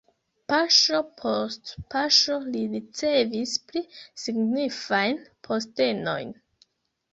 [0.51, 3.85] Paŝo post paŝo li ricevis pli
[4.25, 6.37] signifajn postenojn.